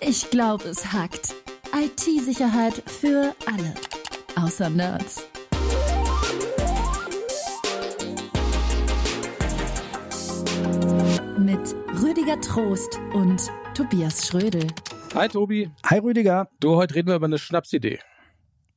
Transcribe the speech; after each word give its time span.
Ich 0.00 0.30
glaube, 0.30 0.64
es 0.64 0.92
hackt. 0.92 1.34
IT-Sicherheit 1.74 2.82
für 2.86 3.34
alle. 3.46 3.74
Außer 4.36 4.68
Nerds. 4.68 5.26
Mit 11.38 11.74
Rüdiger 12.02 12.40
Trost 12.40 12.98
und 13.14 13.50
Tobias 13.74 14.26
Schrödel. 14.26 14.66
Hi 15.14 15.28
Tobi. 15.28 15.70
Hi 15.86 15.98
Rüdiger. 15.98 16.48
Du, 16.60 16.76
heute 16.76 16.94
reden 16.94 17.08
wir 17.08 17.16
über 17.16 17.26
eine 17.26 17.38
Schnapsidee. 17.38 18.00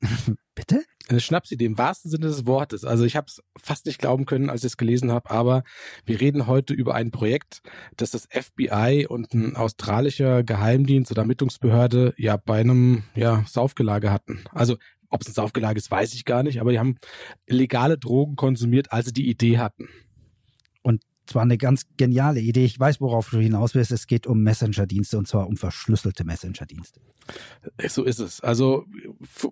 Bitte? 0.56 0.86
Eine 1.10 1.20
Schnapsidee 1.20 1.66
im 1.66 1.78
wahrsten 1.78 2.12
Sinne 2.12 2.28
des 2.28 2.46
Wortes. 2.46 2.86
Also 2.86 3.04
ich 3.04 3.16
habe 3.16 3.26
es 3.28 3.42
fast 3.58 3.88
nicht 3.88 3.98
glauben 3.98 4.26
können, 4.26 4.50
als 4.50 4.62
ich 4.62 4.68
es 4.68 4.78
gelesen 4.78 5.12
habe, 5.12 5.32
aber 5.32 5.64
wir 6.06 6.22
reden 6.22 6.46
heute 6.46 6.76
über 6.76 6.94
ein 6.94 7.10
Projekt, 7.10 7.62
das 7.98 8.12
das 8.12 8.28
FBI 8.30 9.08
und 9.10 9.34
ein 9.34 9.56
australischer 9.56 10.44
Geheimdienst 10.44 11.12
oder 11.12 11.24
Ermittlungsbehörde 11.24 12.14
ja 12.18 12.38
bei 12.38 12.60
einem 12.60 13.04
ja, 13.16 13.44
Saufgelage 13.48 14.12
hatten. 14.12 14.44
Also 14.52 14.78
ob 15.10 15.22
es 15.22 15.28
ein 15.28 15.34
Saufgelage 15.34 15.80
ist, 15.80 15.90
weiß 15.90 16.14
ich 16.14 16.26
gar 16.26 16.44
nicht, 16.44 16.62
aber 16.62 16.72
die 16.72 16.80
haben 16.80 16.98
legale 17.48 17.98
Drogen 17.98 18.36
konsumiert, 18.36 18.92
als 18.92 19.08
sie 19.08 19.14
die 19.14 19.30
Idee 19.30 19.58
hatten. 19.58 19.90
Zwar 21.30 21.44
eine 21.44 21.60
ganz 21.60 21.84
geniale 21.96 22.40
Idee. 22.40 22.66
Ich 22.66 22.80
weiß, 22.80 23.02
worauf 23.02 23.30
du 23.30 23.38
hinaus 23.38 23.76
willst. 23.76 23.92
Es 23.92 24.08
geht 24.08 24.26
um 24.26 24.42
Messenger-Dienste 24.42 25.16
und 25.16 25.28
zwar 25.28 25.46
um 25.46 25.58
verschlüsselte 25.58 26.24
Messenger-Dienste. 26.24 27.02
So 27.88 28.04
ist 28.04 28.18
es. 28.18 28.42
Also 28.42 28.86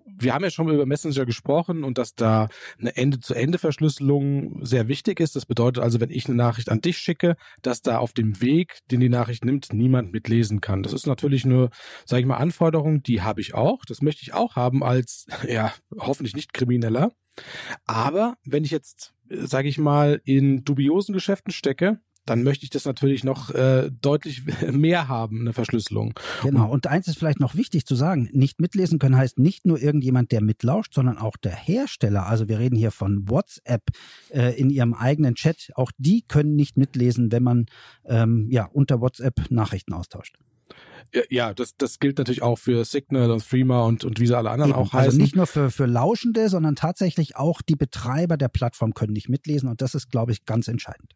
wir 0.04 0.34
haben 0.34 0.42
ja 0.42 0.50
schon 0.50 0.68
über 0.68 0.86
Messenger 0.86 1.24
gesprochen 1.24 1.84
und 1.84 1.96
dass 1.96 2.16
da 2.16 2.48
eine 2.80 2.96
Ende-zu-Ende-Verschlüsselung 2.96 4.66
sehr 4.66 4.88
wichtig 4.88 5.20
ist. 5.20 5.36
Das 5.36 5.46
bedeutet 5.46 5.80
also, 5.80 6.00
wenn 6.00 6.10
ich 6.10 6.26
eine 6.26 6.34
Nachricht 6.34 6.68
an 6.68 6.80
dich 6.80 6.98
schicke, 6.98 7.36
dass 7.62 7.80
da 7.80 7.98
auf 7.98 8.12
dem 8.12 8.40
Weg, 8.40 8.80
den 8.90 8.98
die 8.98 9.08
Nachricht 9.08 9.44
nimmt, 9.44 9.72
niemand 9.72 10.10
mitlesen 10.10 10.60
kann. 10.60 10.82
Das 10.82 10.92
ist 10.92 11.06
natürlich 11.06 11.44
eine, 11.44 11.70
sage 12.06 12.22
ich 12.22 12.26
mal, 12.26 12.38
Anforderung, 12.38 13.04
die 13.04 13.22
habe 13.22 13.40
ich 13.40 13.54
auch. 13.54 13.84
Das 13.84 14.02
möchte 14.02 14.22
ich 14.22 14.34
auch 14.34 14.56
haben 14.56 14.82
als, 14.82 15.26
ja, 15.48 15.72
hoffentlich 15.96 16.34
nicht 16.34 16.52
Krimineller. 16.52 17.12
Aber 17.86 18.34
wenn 18.44 18.64
ich 18.64 18.70
jetzt, 18.70 19.14
sage 19.30 19.68
ich 19.68 19.78
mal, 19.78 20.20
in 20.24 20.64
dubiosen 20.64 21.12
Geschäften 21.12 21.52
stecke, 21.52 22.00
dann 22.28 22.42
möchte 22.42 22.64
ich 22.64 22.70
das 22.70 22.84
natürlich 22.84 23.24
noch 23.24 23.50
äh, 23.50 23.90
deutlich 23.90 24.42
mehr 24.70 25.08
haben, 25.08 25.40
eine 25.40 25.52
Verschlüsselung. 25.52 26.14
Genau. 26.42 26.70
Und 26.70 26.86
eins 26.86 27.08
ist 27.08 27.18
vielleicht 27.18 27.40
noch 27.40 27.54
wichtig 27.54 27.86
zu 27.86 27.94
sagen: 27.94 28.28
Nicht 28.32 28.60
mitlesen 28.60 28.98
können 28.98 29.16
heißt 29.16 29.38
nicht 29.38 29.66
nur 29.66 29.80
irgendjemand, 29.80 30.30
der 30.30 30.42
mitlauscht, 30.42 30.94
sondern 30.94 31.18
auch 31.18 31.36
der 31.36 31.54
Hersteller. 31.54 32.26
Also 32.26 32.48
wir 32.48 32.58
reden 32.58 32.76
hier 32.76 32.90
von 32.90 33.28
WhatsApp 33.28 33.82
äh, 34.30 34.58
in 34.58 34.70
ihrem 34.70 34.94
eigenen 34.94 35.34
Chat. 35.34 35.70
Auch 35.74 35.90
die 35.96 36.22
können 36.22 36.54
nicht 36.54 36.76
mitlesen, 36.76 37.32
wenn 37.32 37.42
man 37.42 37.66
ähm, 38.04 38.48
ja 38.50 38.66
unter 38.66 39.00
WhatsApp 39.00 39.50
Nachrichten 39.50 39.94
austauscht. 39.94 40.36
Ja, 41.30 41.54
das, 41.54 41.76
das 41.76 41.98
gilt 41.98 42.18
natürlich 42.18 42.42
auch 42.42 42.58
für 42.58 42.84
Signal 42.84 43.30
und 43.30 43.48
Threema 43.48 43.84
und, 43.84 44.04
und 44.04 44.20
wie 44.20 44.26
sie 44.26 44.36
alle 44.36 44.50
anderen 44.50 44.72
Eben. 44.72 44.78
auch 44.78 44.92
also 44.92 44.98
heißen. 44.98 45.08
Also 45.08 45.18
nicht 45.18 45.36
nur 45.36 45.46
für, 45.46 45.70
für 45.70 45.86
Lauschende, 45.86 46.48
sondern 46.48 46.76
tatsächlich 46.76 47.36
auch 47.36 47.62
die 47.62 47.76
Betreiber 47.76 48.36
der 48.36 48.48
Plattform 48.48 48.94
können 48.94 49.12
nicht 49.12 49.28
mitlesen 49.28 49.68
und 49.68 49.80
das 49.80 49.94
ist, 49.94 50.10
glaube 50.10 50.32
ich, 50.32 50.44
ganz 50.44 50.68
entscheidend. 50.68 51.14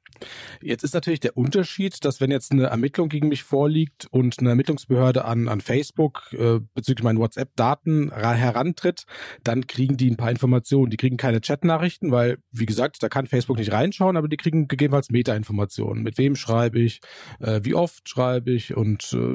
Jetzt 0.61 0.85
ist 0.85 0.95
natürlich 0.95 1.21
der 1.21 1.37
Unterschied, 1.37 2.05
dass 2.05 2.21
wenn 2.21 2.31
jetzt 2.31 2.53
eine 2.53 2.65
Ermittlung 2.65 3.09
gegen 3.09 3.29
mich 3.29 3.43
vorliegt 3.43 4.07
und 4.11 4.39
eine 4.39 4.51
Ermittlungsbehörde 4.51 5.25
an, 5.25 5.49
an 5.49 5.61
Facebook 5.61 6.33
äh, 6.33 6.61
bezüglich 6.75 7.03
meinen 7.03 7.19
WhatsApp-Daten 7.19 8.13
herantritt, 8.13 9.05
dann 9.43 9.67
kriegen 9.67 9.97
die 9.97 10.11
ein 10.11 10.17
paar 10.17 10.31
Informationen. 10.31 10.91
Die 10.91 10.97
kriegen 10.97 11.17
keine 11.17 11.41
Chat-Nachrichten, 11.41 12.11
weil, 12.13 12.39
wie 12.51 12.67
gesagt, 12.67 13.03
da 13.03 13.09
kann 13.09 13.27
Facebook 13.27 13.59
nicht 13.59 13.73
reinschauen, 13.73 14.17
aber 14.17 14.29
die 14.29 14.37
kriegen 14.37 14.69
gegebenenfalls 14.69 15.11
Meta-Informationen. 15.11 16.03
Mit 16.03 16.19
wem 16.19 16.37
schreibe 16.37 16.81
ich, 16.81 17.01
äh, 17.41 17.61
wie 17.63 17.75
oft 17.75 18.09
schreibe 18.09 18.53
ich 18.53 18.77
und 18.77 19.13
äh, 19.13 19.35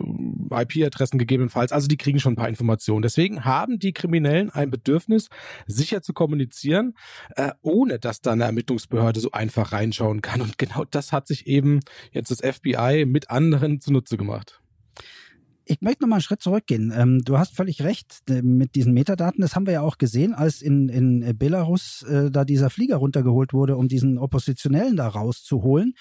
IP-Adressen 0.51 1.17
gegebenenfalls. 1.17 1.71
Also 1.71 1.87
die 1.87 1.97
kriegen 1.97 2.19
schon 2.19 2.33
ein 2.33 2.37
paar 2.37 2.49
Informationen. 2.49 3.01
Deswegen 3.01 3.45
haben 3.45 3.79
die 3.79 3.93
Kriminellen 3.93 4.49
ein 4.49 4.69
Bedürfnis, 4.69 5.29
sicher 5.65 6.01
zu 6.01 6.13
kommunizieren, 6.13 6.95
äh, 7.35 7.51
ohne 7.61 7.99
dass 7.99 8.21
da 8.21 8.31
eine 8.31 8.45
Ermittlungsbehörde 8.45 9.19
so 9.19 9.31
einfach 9.31 9.71
reinschauen 9.71 10.21
kann. 10.21 10.41
Und 10.41 10.57
genau 10.57 10.85
das 10.85 11.11
hat 11.11 11.27
sich 11.27 11.47
eben 11.47 11.79
jetzt 12.11 12.31
das 12.31 12.41
FBI 12.41 13.05
mit 13.05 13.29
anderen 13.29 13.81
zunutze 13.81 14.17
gemacht 14.17 14.61
ich 15.67 15.81
möchte 15.81 16.03
noch 16.03 16.09
mal 16.09 16.15
einen 16.15 16.21
Schritt 16.21 16.41
zurückgehen. 16.41 16.93
Ähm, 16.95 17.21
du 17.23 17.37
hast 17.37 17.55
völlig 17.55 17.81
recht 17.83 18.21
äh, 18.29 18.41
mit 18.41 18.75
diesen 18.75 18.93
Metadaten. 18.93 19.41
Das 19.41 19.55
haben 19.55 19.65
wir 19.65 19.73
ja 19.73 19.81
auch 19.81 19.97
gesehen, 19.97 20.33
als 20.33 20.61
in, 20.61 20.89
in 20.89 21.37
Belarus 21.37 22.03
äh, 22.03 22.31
da 22.31 22.45
dieser 22.45 22.69
Flieger 22.69 22.97
runtergeholt 22.97 23.53
wurde, 23.53 23.77
um 23.77 23.87
diesen 23.87 24.17
Oppositionellen 24.17 24.95
da 24.95 25.07
rauszuholen. 25.07 25.93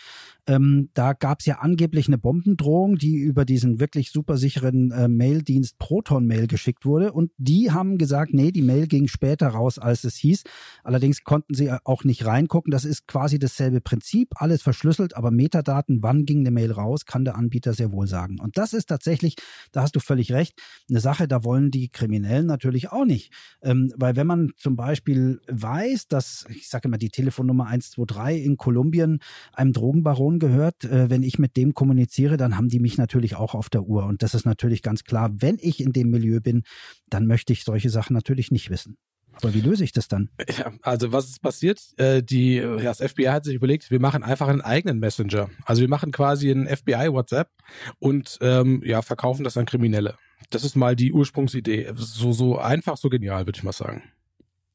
Ähm, 0.49 0.91
da 0.95 1.13
gab 1.13 1.41
es 1.41 1.47
ja 1.47 1.59
angeblich 1.59 2.07
eine 2.07 2.19
Bombendrohung, 2.19 2.97
die 2.97 3.17
über 3.17 3.45
diesen 3.45 3.81
wirklich 3.81 4.13
supersicheren 4.13 4.93
äh, 4.93 5.09
Maildienst 5.09 5.79
Proton 5.79 6.25
Mail 6.27 6.47
geschickt 6.47 6.85
wurde. 6.85 7.13
Und 7.13 7.33
die 7.37 7.73
haben 7.73 7.99
gesagt, 7.99 8.33
nee, 8.33 8.53
die 8.53 8.63
Mail 8.63 8.87
ging 8.87 9.09
später 9.09 9.49
raus, 9.49 9.79
als 9.79 10.05
es 10.05 10.17
hieß. 10.17 10.45
Allerdings 10.85 11.25
konnten 11.25 11.55
sie 11.55 11.73
auch 11.85 12.05
nicht 12.05 12.25
reingucken. 12.27 12.71
Das 12.71 12.85
ist 12.85 13.09
quasi 13.09 13.41
dasselbe 13.41 13.81
Prinzip, 13.81 14.29
alles 14.37 14.63
verschlüsselt, 14.63 15.17
aber 15.17 15.33
Metadaten, 15.33 16.03
wann 16.03 16.25
ging 16.25 16.41
eine 16.41 16.53
Mail 16.53 16.71
raus, 16.71 17.07
kann 17.07 17.25
der 17.25 17.37
Anbieter 17.37 17.75
sehr 17.75 17.91
wohl 17.91 18.07
sagen. 18.07 18.39
Und 18.39 18.57
das 18.57 18.73
ist 18.73 18.87
tatsächlich, 18.87 19.35
da 19.73 19.83
hast 19.83 19.97
du 19.97 20.01
völlig 20.01 20.33
recht, 20.33 20.61
eine 20.89 21.01
Sache, 21.01 21.29
da 21.29 21.45
wollen 21.45 21.71
die 21.71 21.89
Kriminellen 21.89 22.47
natürlich 22.47 22.91
auch 22.93 23.05
nicht. 23.05 23.33
Ähm, 23.63 23.93
weil 23.97 24.17
wenn 24.17 24.27
man 24.27 24.53
zum 24.57 24.77
Beispiel 24.77 25.41
weiß, 25.49 26.09
dass, 26.09 26.47
ich 26.49 26.69
sage 26.69 26.89
immer 26.89 26.99
die 26.99 27.11
Telefonnummer 27.11 27.67
123 27.67 28.45
in 28.45 28.57
Kolumbien 28.57 29.21
einem 29.53 29.73
Drogenbaron 29.73 30.39
gehört, 30.39 30.85
äh, 30.85 31.11
wenn 31.11 31.23
ich 31.23 31.39
mit 31.39 31.57
dem 31.57 31.75
kommuniziere, 31.75 32.37
dann 32.37 32.57
haben 32.57 32.69
die 32.69 32.81
mich 32.81 32.99
natürlich 32.99 33.37
auch 33.37 33.55
auf 33.55 33.71
der 33.71 33.85
Uhr. 33.85 34.05
Und 34.07 34.23
das 34.23 34.35
ist 34.35 34.47
natürlich 34.47 34.83
ganz 34.83 35.05
klar, 35.05 35.31
wenn 35.35 35.59
ich 35.61 35.81
in 35.81 35.93
dem 35.93 36.11
Milieu 36.11 36.41
bin, 36.41 36.63
dann 37.09 37.27
möchte 37.27 37.53
ich 37.53 37.65
solche 37.65 37.91
Sachen 37.91 38.15
natürlich 38.15 38.51
nicht 38.51 38.71
wissen. 38.71 38.97
Aber 39.43 39.55
wie 39.55 39.61
löse 39.61 39.85
ich 39.85 39.93
das 39.93 40.09
dann? 40.09 40.31
Ja, 40.59 40.73
also 40.83 41.13
was 41.13 41.27
ist 41.29 41.43
passiert? 41.43 41.81
Äh, 41.99 42.23
die, 42.23 42.55
ja, 42.55 42.77
das 42.77 42.99
FBI 42.99 43.25
hat 43.25 43.45
sich 43.45 43.55
überlegt, 43.55 43.91
wir 43.91 44.01
machen 44.01 44.23
einfach 44.23 44.49
einen 44.49 44.63
eigenen 44.63 44.99
Messenger. 44.99 45.51
Also 45.65 45.83
wir 45.83 45.89
machen 45.89 46.13
quasi 46.13 46.51
einen 46.51 46.67
FBI 46.67 47.13
WhatsApp 47.13 47.51
und 47.99 48.39
ähm, 48.41 48.83
ja 48.85 49.03
verkaufen 49.03 49.45
das 49.45 49.57
an 49.57 49.67
Kriminelle. 49.67 50.15
Das 50.51 50.65
ist 50.65 50.77
mal 50.77 50.97
die 50.97 51.13
Ursprungsidee. 51.13 51.93
So 51.95 52.33
so 52.33 52.59
einfach, 52.59 52.97
so 52.97 53.09
genial, 53.09 53.47
würde 53.47 53.59
ich 53.59 53.63
mal 53.63 53.73
sagen. 53.73 54.03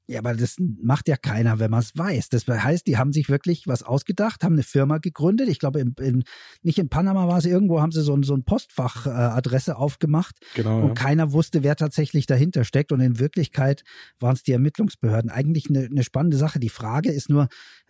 Ja, 0.08 0.20
aber 0.20 0.36
das 0.36 0.58
macht 0.60 1.08
ja 1.08 1.16
keiner, 1.16 1.60
wenn 1.60 1.72
man 1.72 1.80
es 1.80 1.96
weiß. 1.96 2.30
Das 2.30 2.46
heißt, 2.48 2.86
die 2.86 2.98
haben 2.98 3.14
sich 3.14 3.30
wirklich 3.30 3.68
was 3.68 3.82
ausgedacht, 3.82 4.44
haben 4.44 4.54
eine 4.54 4.64
Firma 4.64 4.98
gegründet. 4.98 5.48
Ich 5.48 5.60
glaube, 5.60 5.80
in, 5.80 5.94
in, 6.00 6.24
nicht 6.64 6.80
in 6.80 6.90
Panama 6.90 7.28
war 7.28 7.38
es, 7.38 7.46
irgendwo 7.46 7.82
haben 7.82 7.92
sie 7.92 8.02
so, 8.02 8.22
so 8.24 8.34
ein 8.34 8.44
Postfachadresse 8.44 9.72
äh, 9.72 9.76
aufgemacht. 9.76 10.36
Genau. 10.56 10.82
Und 10.82 10.88
ja. 10.90 10.94
keiner 10.96 11.32
wusste, 11.32 11.64
wer 11.64 11.76
tatsächlich 11.76 12.26
dahinter 12.26 12.66
steckt. 12.66 12.92
Und 12.92 13.00
in 13.00 13.20
Wirklichkeit 13.20 13.84
waren 14.20 14.34
es 14.34 14.44
die 14.44 14.52
Ermittlungsbehörden. 14.52 15.32
Eigentlich 15.32 15.70
eine, 15.70 15.86
eine 15.86 16.04
spannende 16.04 16.38
Sache. 16.38 16.60
Die 16.60 16.70
Frage 16.70 17.12
ist 17.12 17.30
nur, 17.30 17.48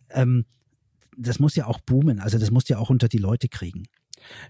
ähm, 0.10 0.46
das 1.18 1.40
muss 1.40 1.56
ja 1.56 1.66
auch 1.66 1.80
boomen. 1.80 2.20
Also 2.20 2.38
das 2.38 2.52
muss 2.52 2.68
ja 2.68 2.78
auch 2.78 2.90
unter 2.90 3.08
die 3.08 3.18
Leute 3.18 3.48
kriegen. 3.48 3.86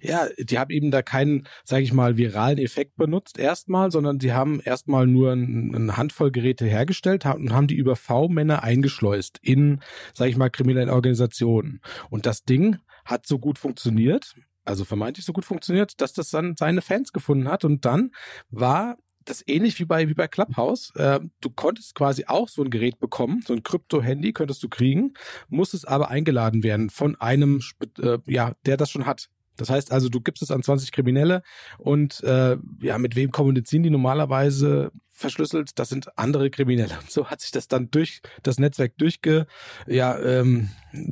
Ja, 0.02 0.28
die 0.38 0.60
haben 0.60 0.72
eben 0.72 0.92
da 0.92 1.02
keinen, 1.02 1.48
sage 1.64 1.84
ich 1.84 1.94
mal, 1.94 2.18
viralen 2.18 2.58
Effekt 2.58 2.96
benutzt 2.96 3.38
erstmal, 3.38 3.92
sondern 3.92 4.20
die 4.20 4.34
haben 4.34 4.60
erstmal 4.60 5.08
nur 5.08 5.32
ein, 5.32 5.74
eine 5.76 5.98
Handvoll 5.98 6.32
Geräte 6.32 6.66
hergestellt 6.66 7.26
und 7.26 7.54
haben 7.54 7.68
die 7.68 7.76
über 7.76 7.96
V-Männer 7.96 8.64
eingeschleust 8.64 9.40
in, 9.42 9.82
sage 10.14 10.32
ich 10.32 10.38
mal, 10.38 10.50
kriminellen 10.50 10.90
Organisationen. 10.90 11.82
Und 12.10 12.26
das 12.26 12.44
Ding 12.44 12.78
hat 13.06 13.26
so 13.26 13.40
gut 13.40 13.58
funktioniert, 13.58 14.36
also 14.66 14.86
vermeintlich 14.86 15.26
so 15.26 15.34
gut 15.34 15.46
funktioniert, 15.46 16.00
dass 16.02 16.14
das 16.14 16.30
dann 16.30 16.56
seine 16.58 16.82
Fans 16.82 17.14
gefunden 17.14 17.48
hat. 17.48 17.66
Und 17.66 17.86
dann 17.86 18.12
war 18.50 18.98
das 19.26 19.44
ähnlich 19.48 19.80
wie 19.80 19.86
bei 19.86 20.08
wie 20.10 20.14
bei 20.14 20.28
Clubhouse. 20.28 20.92
Äh, 20.96 21.20
du 21.42 21.50
konntest 21.50 21.96
quasi 21.96 22.26
auch 22.28 22.50
so 22.50 22.64
ein 22.64 22.70
Gerät 22.70 23.00
bekommen, 23.00 23.44
so 23.46 23.54
ein 23.54 23.64
Krypto-Handy 23.64 24.34
könntest 24.34 24.64
du 24.64 24.70
kriegen, 24.70 25.14
musstest 25.50 25.88
aber 25.88 26.10
eingeladen 26.10 26.64
werden 26.64 26.90
von 26.90 27.16
einem, 27.20 27.62
äh, 28.00 28.18
ja, 28.26 28.54
der 28.66 28.78
das 28.78 28.90
schon 28.90 29.06
hat. 29.06 29.30
Das 29.62 29.70
heißt 29.70 29.92
also, 29.92 30.10
du 30.10 30.22
gibst 30.22 30.42
es 30.42 30.50
an 30.50 30.64
20 30.64 30.92
Kriminelle 30.92 31.44
und 31.78 32.24
äh, 32.24 32.58
ja, 32.82 32.98
mit 32.98 33.16
wem 33.16 33.32
kommunizieren 33.32 33.84
die 33.84 33.92
normalerweise 33.92 34.92
verschlüsselt? 35.12 35.78
Das 35.78 35.90
sind 35.90 36.18
andere 36.18 36.50
Kriminelle. 36.50 36.98
Und 37.00 37.12
so 37.12 37.28
hat 37.28 37.42
sich 37.42 37.52
das 37.52 37.68
dann 37.68 37.92
durch 37.92 38.22
das 38.42 38.58
Netzwerk 38.58 38.98
durchge, 38.98 39.46
ja, 39.86 40.18
ähm, 40.20 40.70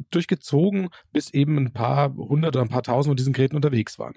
durchgezogen, 0.09 0.89
bis 1.13 1.29
eben 1.31 1.57
ein 1.57 1.73
paar 1.73 2.15
hundert 2.15 2.55
oder 2.55 2.65
ein 2.65 2.69
paar 2.69 2.81
tausend 2.81 3.11
von 3.11 3.17
diesen 3.17 3.33
Geräten 3.33 3.55
unterwegs 3.55 3.99
waren. 3.99 4.15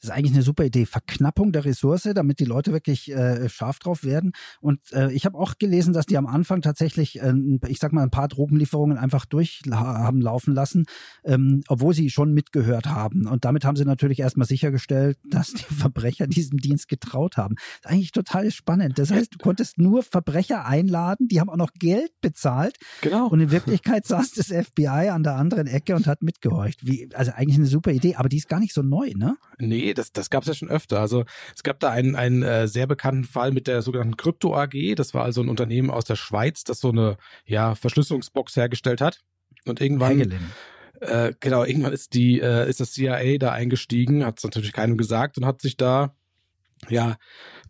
Das 0.00 0.10
ist 0.10 0.10
eigentlich 0.10 0.34
eine 0.34 0.42
super 0.42 0.64
Idee. 0.64 0.86
Verknappung 0.86 1.52
der 1.52 1.64
Ressource, 1.64 2.08
damit 2.14 2.40
die 2.40 2.44
Leute 2.44 2.72
wirklich 2.72 3.10
äh, 3.10 3.48
scharf 3.48 3.78
drauf 3.78 4.04
werden. 4.04 4.32
Und 4.60 4.80
äh, 4.92 5.12
ich 5.12 5.26
habe 5.26 5.38
auch 5.38 5.58
gelesen, 5.58 5.92
dass 5.92 6.06
die 6.06 6.16
am 6.16 6.26
Anfang 6.26 6.62
tatsächlich, 6.62 7.20
äh, 7.20 7.32
ich 7.66 7.78
sag 7.78 7.92
mal, 7.92 8.02
ein 8.02 8.10
paar 8.10 8.28
Drogenlieferungen 8.28 8.98
einfach 8.98 9.26
durch 9.26 9.62
haben 9.70 10.20
laufen 10.20 10.54
lassen, 10.54 10.84
ähm, 11.24 11.62
obwohl 11.68 11.94
sie 11.94 12.10
schon 12.10 12.32
mitgehört 12.32 12.86
haben. 12.86 13.26
Und 13.26 13.44
damit 13.44 13.64
haben 13.64 13.76
sie 13.76 13.84
natürlich 13.84 14.20
erstmal 14.20 14.46
sichergestellt, 14.46 15.18
dass 15.30 15.52
die 15.52 15.74
Verbrecher 15.74 16.26
diesem 16.26 16.58
Dienst 16.58 16.88
getraut 16.88 17.36
haben. 17.36 17.54
Das 17.56 17.64
ist 17.64 17.86
eigentlich 17.86 18.12
total 18.12 18.50
spannend. 18.50 18.98
Das 18.98 19.10
heißt, 19.10 19.34
du 19.34 19.38
konntest 19.38 19.78
nur 19.78 20.02
Verbrecher 20.02 20.66
einladen, 20.66 21.28
die 21.28 21.40
haben 21.40 21.50
auch 21.50 21.56
noch 21.56 21.72
Geld 21.78 22.12
bezahlt. 22.20 22.76
Genau. 23.00 23.28
Und 23.28 23.40
in 23.40 23.50
Wirklichkeit 23.50 24.06
saß 24.06 24.32
das 24.32 24.48
FBI 24.48 25.10
an 25.10 25.22
der 25.22 25.36
anderen 25.36 25.66
Ecke 25.66 25.94
und 25.94 26.06
hat 26.06 26.22
mitgehorcht. 26.22 26.86
Wie, 26.86 27.08
also 27.14 27.32
eigentlich 27.32 27.56
eine 27.56 27.66
super 27.66 27.92
Idee, 27.92 28.16
aber 28.16 28.28
die 28.28 28.36
ist 28.36 28.48
gar 28.48 28.60
nicht 28.60 28.74
so 28.74 28.82
neu, 28.82 29.12
ne? 29.16 29.36
Nee, 29.66 29.94
das, 29.94 30.12
das 30.12 30.30
gab 30.30 30.42
es 30.42 30.48
ja 30.48 30.54
schon 30.54 30.68
öfter. 30.68 31.00
Also 31.00 31.24
es 31.54 31.62
gab 31.62 31.80
da 31.80 31.90
einen, 31.90 32.16
einen 32.16 32.42
äh, 32.42 32.68
sehr 32.68 32.86
bekannten 32.86 33.24
Fall 33.24 33.52
mit 33.52 33.66
der 33.66 33.82
sogenannten 33.82 34.16
Krypto 34.16 34.56
AG. 34.56 34.94
Das 34.96 35.14
war 35.14 35.24
also 35.24 35.42
ein 35.42 35.48
Unternehmen 35.48 35.90
aus 35.90 36.04
der 36.04 36.16
Schweiz, 36.16 36.64
das 36.64 36.80
so 36.80 36.90
eine 36.90 37.16
ja, 37.44 37.74
Verschlüsselungsbox 37.74 38.56
hergestellt 38.56 39.00
hat. 39.00 39.20
Und 39.66 39.80
irgendwann, 39.80 40.20
äh, 41.00 41.32
genau, 41.40 41.64
irgendwann 41.64 41.92
ist 41.92 42.14
die, 42.14 42.40
äh, 42.40 42.68
ist 42.68 42.80
das 42.80 42.92
CIA 42.92 43.38
da 43.38 43.52
eingestiegen, 43.52 44.24
hat 44.24 44.38
es 44.38 44.44
natürlich 44.44 44.72
keinem 44.72 44.96
gesagt 44.96 45.38
und 45.38 45.46
hat 45.46 45.62
sich 45.62 45.76
da 45.76 46.14
ja 46.88 47.16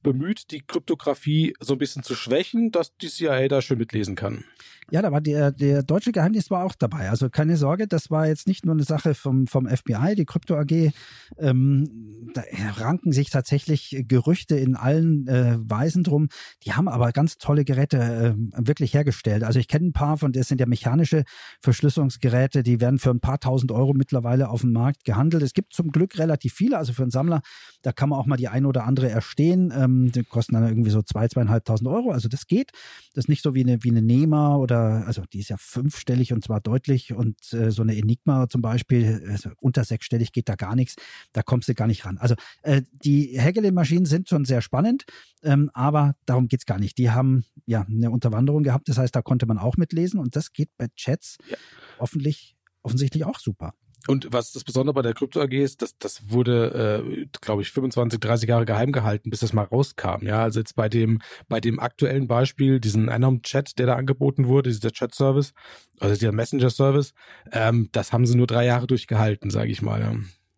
bemüht, 0.03 0.51
die 0.51 0.61
Kryptographie 0.61 1.55
so 1.61 1.75
ein 1.75 1.79
bisschen 1.79 2.03
zu 2.03 2.15
schwächen, 2.15 2.71
dass 2.71 2.97
die 2.97 3.09
CIA 3.09 3.49
da 3.49 3.63
schön 3.63 3.79
mitlesen 3.79 4.15
kann. 4.15 4.45
Ja, 4.91 5.01
da 5.03 5.11
war 5.11 5.21
der, 5.21 5.51
der 5.51 5.83
deutsche 5.83 6.13
Geheimdienst 6.13 6.51
war 6.51 6.65
auch 6.65 6.75
dabei. 6.79 7.09
Also 7.09 7.31
keine 7.31 7.57
Sorge, 7.57 7.89
das 7.89 8.11
war 8.11 8.27
jetzt 8.27 8.47
nicht 8.47 8.67
nur 8.67 8.75
eine 8.75 8.85
Sache 8.85 9.15
vom, 9.15 9.47
vom 9.47 9.67
FBI, 9.67 10.15
die 10.15 10.27
Krypto 10.27 10.57
AG. 10.57 10.93
Ähm, 11.39 12.24
da 12.35 12.43
ranken 12.77 13.13
sich 13.13 13.31
tatsächlich 13.31 14.05
Gerüchte 14.07 14.57
in 14.57 14.77
allen 14.77 15.27
äh, 15.27 15.57
Weisen 15.59 16.05
drum. 16.05 16.29
Die 16.65 16.75
haben 16.75 16.89
aber 16.89 17.13
ganz 17.13 17.39
tolle 17.39 17.65
Geräte 17.65 17.97
äh, 17.99 18.67
wirklich 18.67 18.93
hergestellt. 18.93 19.43
Also 19.45 19.59
ich 19.59 19.69
kenne 19.69 19.89
ein 19.89 19.93
paar 19.93 20.19
von, 20.19 20.33
das 20.33 20.49
sind 20.49 20.61
ja 20.61 20.67
mechanische 20.67 21.25
Verschlüsselungsgeräte, 21.63 22.63
die 22.63 22.81
werden 22.81 22.99
für 22.99 23.11
ein 23.11 23.21
paar 23.21 23.41
tausend 23.41 23.73
Euro 23.73 23.95
mittlerweile 23.95 24.51
auf 24.51 24.61
dem 24.61 24.73
Markt 24.73 25.05
gehandelt. 25.05 25.43
Es 25.43 25.55
gibt 25.55 25.73
zum 25.73 25.91
Glück 25.91 26.19
relativ 26.19 26.53
viele, 26.53 26.77
also 26.77 26.93
für 26.93 27.03
einen 27.03 27.11
Sammler, 27.11 27.41
da 27.81 27.93
kann 27.93 28.11
man 28.11 28.19
auch 28.19 28.27
mal 28.27 28.37
die 28.37 28.49
eine 28.49 28.69
oder 28.69 28.85
andere 28.85 29.09
erstehen. 29.09 29.73
Ähm, 29.75 30.13
die 30.13 30.25
kosten 30.25 30.55
dann 30.55 30.69
irgendwie 30.69 30.91
so 30.91 31.01
zwei, 31.01 31.27
zweieinhalbtausend 31.27 31.89
Euro. 31.89 32.11
Also 32.11 32.29
das 32.29 32.47
geht. 32.47 32.73
Das 33.15 33.25
ist 33.25 33.29
nicht 33.29 33.43
so 33.43 33.55
wie 33.55 33.63
eine, 33.63 33.83
wie 33.83 33.91
eine 33.91 34.03
NEMA 34.03 34.57
oder 34.57 34.75
oder 34.75 35.07
also 35.07 35.23
die 35.33 35.41
ist 35.41 35.51
ja 35.51 35.57
fünfstellig 35.59 36.33
und 36.33 36.45
zwar 36.45 36.61
deutlich 36.61 37.13
und 37.13 37.53
äh, 37.53 37.71
so 37.71 37.83
eine 37.83 37.97
Enigma 37.97 38.49
zum 38.49 38.63
Beispiel, 38.63 39.27
also 39.31 39.51
unter 39.61 39.85
sechsstellig 39.85 40.33
geht 40.33 40.49
da 40.49 40.55
gar 40.55 40.75
nichts, 40.75 40.97
da 41.33 41.43
kommst 41.43 41.69
du 41.69 41.75
gar 41.75 41.87
nicht 41.87 42.05
ran. 42.05 42.19
Also 42.25 42.37
äh, 42.63 42.81
die 42.91 43.39
Hägele-Maschinen 43.39 44.07
sind 44.07 44.31
schon 44.31 44.47
sehr 44.47 44.63
spannend, 44.63 45.05
ähm, 45.43 45.71
aber 45.75 46.15
darum 46.25 46.49
geht 46.49 46.61
es 46.61 46.65
gar 46.65 46.79
nicht. 46.79 46.97
Die 46.97 47.11
haben 47.11 47.45
ja 47.67 47.83
eine 47.83 48.11
Unterwanderung 48.11 48.63
gehabt, 48.63 48.89
das 48.89 48.97
heißt, 48.97 49.15
da 49.15 49.21
konnte 49.21 49.45
man 49.45 49.59
auch 49.59 49.77
mitlesen 49.77 50.19
und 50.19 50.35
das 50.35 50.55
geht 50.55 50.71
bei 50.79 50.87
Chats 50.97 51.37
ja. 51.51 51.59
hoffentlich 52.01 52.57
offensichtlich 52.83 53.27
auch 53.27 53.39
super. 53.39 53.75
Und 54.07 54.33
was 54.33 54.53
das 54.53 54.65
Besondere 54.65 54.95
bei 54.95 55.03
der 55.03 55.13
Krypto 55.13 55.39
AG 55.43 55.53
ist, 55.53 55.83
das, 55.83 55.99
das 55.99 56.31
wurde, 56.31 57.05
äh, 57.05 57.27
glaube 57.43 57.61
ich, 57.61 57.71
25, 57.71 58.19
30 58.19 58.49
Jahre 58.49 58.65
geheim 58.65 58.91
gehalten, 58.91 59.29
bis 59.29 59.41
das 59.41 59.53
mal 59.53 59.65
rauskam. 59.65 60.25
Ja, 60.25 60.43
also 60.43 60.61
jetzt 60.61 60.77
bei 60.77 60.89
dem, 60.89 61.21
bei 61.49 61.61
dem 61.61 61.79
aktuellen 61.79 62.27
Beispiel, 62.27 62.81
diesen 62.81 63.11
Anom-Chat, 63.11 63.79
der 63.79 63.87
da 63.87 63.97
angeboten 63.97 64.49
wurde, 64.49 64.71
dieser 64.71 64.93
Chat-Service, 64.93 65.53
also 66.01 66.15
dieser 66.15 66.33
Messenger-Service, 66.33 67.13
ähm, 67.53 67.91
das 67.93 68.15
haben 68.15 68.25
sie 68.25 68.35
nur 68.35 68.47
drei 68.47 68.65
Jahre 68.65 68.87
durchgehalten, 68.87 69.51
sage 69.51 69.71
ich 69.71 69.83
mal, 69.83 70.01
ja, 70.01 70.15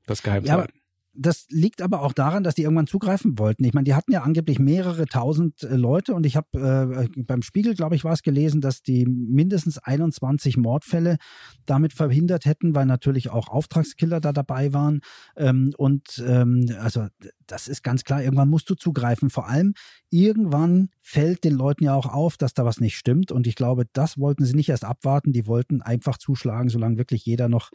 das 0.07 0.23
geheim 0.23 0.45
zu 0.45 0.53
halten 0.53 0.79
das 1.19 1.47
liegt 1.51 1.83
aber 1.83 2.03
auch 2.03 2.13
daran, 2.13 2.45
dass 2.45 2.55
die 2.55 2.63
irgendwann 2.63 2.87
zugreifen 2.87 3.39
wollten. 3.39 3.65
Ich 3.65 3.75
meine, 3.75 3.85
die 3.85 3.95
hatten 3.95 4.13
ja 4.13 4.23
angeblich 4.23 4.59
mehrere 4.59 5.07
tausend 5.07 5.63
äh, 5.63 5.77
Leute 5.77 6.15
und 6.15 6.27
ich 6.27 6.37
habe 6.37 7.09
äh, 7.17 7.23
beim 7.23 7.43
Spiegel, 7.43 7.75
glaube 7.75 7.97
ich, 7.97 8.05
war 8.05 8.13
es 8.13 8.23
gelesen, 8.23 8.61
dass 8.61 8.83
die 8.83 9.07
mindestens 9.07 9.79
21 9.79 10.57
Mordfälle 10.57 11.17
damit 11.65 11.93
verhindert 11.93 12.45
hätten, 12.45 12.75
weil 12.75 12.87
natürlich 12.87 13.31
auch 13.31 13.49
Auftragskiller 13.49 14.21
da 14.21 14.33
dabei 14.33 14.73
waren. 14.73 15.01
Ähm, 15.37 15.73
und 15.77 16.23
ähm, 16.27 16.67
also 16.81 17.07
das 17.47 17.69
ist 17.69 17.83
ganz 17.83 18.05
klar, 18.05 18.23
irgendwann 18.23 18.51
musst 18.51 18.69
du 18.71 18.75
zugreifen. 18.75 19.31
Vor 19.31 19.49
allem 19.49 19.75
irgendwann 20.11 20.89
fällt 21.03 21.45
den 21.45 21.55
Leuten 21.55 21.85
ja 21.85 21.95
auch 21.95 22.07
auf, 22.07 22.37
dass 22.37 22.55
da 22.55 22.65
was 22.65 22.81
nicht 22.81 22.97
stimmt. 22.97 23.33
Und 23.33 23.47
ich 23.47 23.55
glaube, 23.55 23.85
das 23.93 24.19
wollten 24.19 24.45
sie 24.45 24.55
nicht 24.55 24.69
erst 24.69 24.85
abwarten, 24.85 25.33
die 25.33 25.47
wollten 25.47 25.83
einfach 25.83 26.19
zuschlagen, 26.19 26.69
solange 26.69 26.99
wirklich 26.99 27.25
jeder 27.25 27.49
noch 27.49 27.71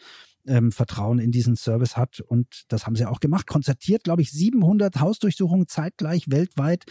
ähm, 0.48 0.72
Vertrauen 0.72 1.20
in 1.20 1.32
diesen 1.32 1.56
Service 1.56 1.98
hat. 1.98 2.20
Und 2.20 2.64
das 2.70 2.86
haben 2.86 2.96
sie 2.96 3.06
auch 3.06 3.20
gemacht. 3.20 3.48
Konzertiert, 3.48 4.04
glaube 4.04 4.22
ich, 4.22 4.32
700 4.32 5.00
Hausdurchsuchungen 5.00 5.68
zeitgleich 5.68 6.30
weltweit. 6.30 6.86